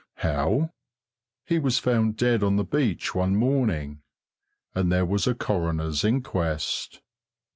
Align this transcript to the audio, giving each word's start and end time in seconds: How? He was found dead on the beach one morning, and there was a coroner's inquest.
How? 0.25 0.71
He 1.45 1.59
was 1.59 1.77
found 1.77 2.17
dead 2.17 2.41
on 2.41 2.55
the 2.55 2.63
beach 2.63 3.13
one 3.13 3.35
morning, 3.35 4.01
and 4.73 4.91
there 4.91 5.05
was 5.05 5.27
a 5.27 5.35
coroner's 5.35 6.03
inquest. 6.03 7.01